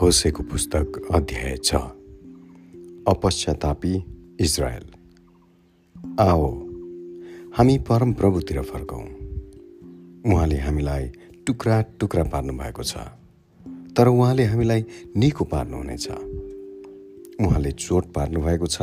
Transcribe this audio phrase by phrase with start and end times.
[0.00, 1.74] होसेको पुस्तक अध्याय छ।
[3.08, 3.94] अपश्चातापी
[4.40, 4.84] इजरायल।
[6.20, 6.50] आओ
[7.56, 9.02] हामी परमप्रभुतिर फर्कौँ।
[10.32, 11.10] उहाँले हामीलाई
[11.46, 12.96] टुक्रा टुक्रा पार्नु भएको छ
[13.96, 14.84] तर उहाँले हामीलाई
[15.16, 16.08] निको पार्नुहुनेछ।
[17.40, 18.82] उहाँले चोट पार्नु भएको छ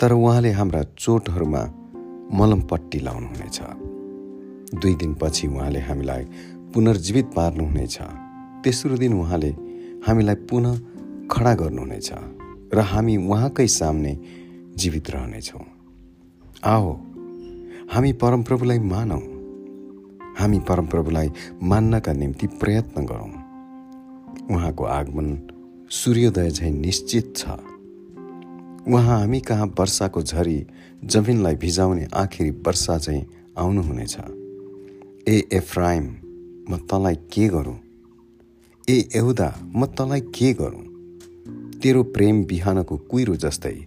[0.00, 1.62] तर उहाँले हाम्रा चोटहरूमा
[2.34, 3.60] मलमपट्टि लाउनुहुनेछ।
[4.82, 6.24] दुई दिनपछि उहाँले हामीलाई
[6.74, 7.98] पुनर्जीवित पार्नुहुनेछ।
[8.64, 9.67] तेस्रो दिन उहाँले
[10.06, 10.78] हामीलाई पुनः
[11.30, 12.10] खडा गर्नुहुनेछ
[12.74, 14.12] र हामी उहाँकै सामने
[14.76, 15.64] जीवित रहनेछौँ।
[16.64, 16.92] आओ
[17.92, 19.20] हामी परमप्रभुलाई मानौँ।
[20.38, 21.30] हामी परमप्रभुलाई
[21.62, 23.32] मान्नका निम्ति प्रयत्न गरौँ।
[24.50, 25.28] उहाँको आगमन
[25.90, 27.44] सूर्योदय झैँ निश्चित छ।
[28.88, 30.66] उहाँ हामी कहाँ वर्षाको झरी
[31.04, 33.26] जमिनलाई भिजाउने आखिरी वर्षा चाहिँ
[33.58, 34.16] आउनुहुनेछ।
[35.28, 36.04] ए एफ्राइम
[36.70, 37.87] म तँलाई के गरौँ?
[38.88, 40.84] ए यहुदा म तँलाई के गरौँ?
[41.82, 43.84] तेरो प्रेम बिहानको कुहिरो जस्तै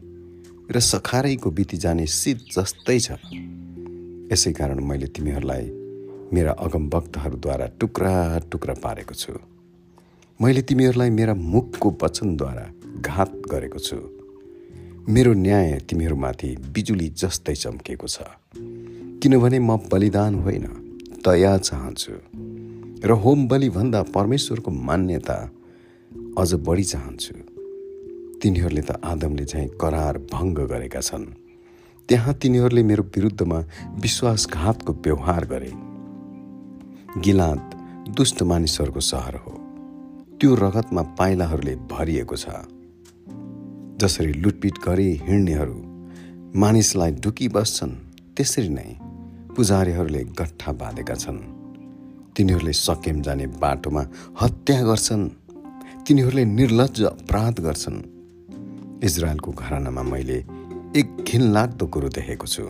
[0.72, 3.12] र सखारैको बिति जाने शीत जस्तै छ।
[4.32, 5.66] यसै कारण मैले तिमीहरूलाई
[6.34, 9.34] मेरा अगमभक्तहरूद्वारा टुक्रा टुक्रा पारेको छु।
[10.42, 12.66] मैले तिमीहरूलाई मेरा मुखको वचनद्वारा
[13.02, 13.98] घात गरेको छु।
[15.10, 18.18] मेरो न्याय तिमीहरूमाथि बिजुली जस्तै चम्केको छ।
[19.22, 20.66] किनभने म बलिदान होइन
[21.26, 22.14] दया चाहन्छु।
[23.06, 25.52] र होम बलिभन्दा परमेश्वरको मान्यता
[26.38, 27.34] अझ बढी चाहन्छु।
[28.40, 31.26] तिनीहरूले त आदमले चाहिँ करार भङ्ग गरेका छन्।
[32.10, 33.60] त्यहाँ तिनीहरूले मेरो विरुद्धमा
[34.00, 35.72] विश्वासघातको व्यवहार गरे।
[37.22, 37.62] गिलाद
[38.16, 39.52] दुष्ट मानिसहरूको सहर हो।
[40.42, 42.46] त्यो रगतमा पाइलाहरूले भरिएको छ।
[44.02, 45.80] जसरी लुटपिट गरी हिँड्नेहरू
[46.60, 47.92] मानिसलाई ढुकी बस्छन्
[48.38, 48.98] त्यसरी नै
[49.56, 51.61] पुजारीहरूले गट्ठा बाँधेका छन्।
[52.36, 54.04] तिनीहरूले सकेम जाने बाटोमा
[54.42, 55.30] हत्या गर्छन्।
[56.08, 58.00] तिनीहरूले निर्लज अपराध गर्छन्।
[59.04, 60.38] इजरायलको घरानामा मैले
[61.00, 62.64] एक घिनलाग्दो कुरो देखेको छु।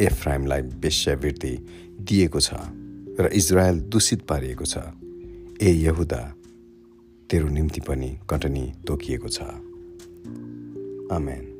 [0.00, 1.52] एफ्राइमलाई वेश्यावृत्ति
[2.00, 2.54] दिएको छ
[3.20, 4.78] र इजरायल दूषित पारिएको छ।
[5.62, 6.22] ए यहुदा
[7.30, 9.42] तेरो निम्ति पनि कटनी तोकिएको छ।
[11.12, 11.57] आमेन।